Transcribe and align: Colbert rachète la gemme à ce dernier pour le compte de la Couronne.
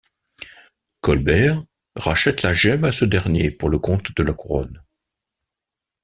Colbert 1.01 1.63
rachète 1.95 2.41
la 2.41 2.53
gemme 2.53 2.85
à 2.85 2.91
ce 2.91 3.05
dernier 3.05 3.51
pour 3.51 3.69
le 3.69 3.77
compte 3.77 4.17
de 4.17 4.23
la 4.23 4.33
Couronne. 4.33 4.81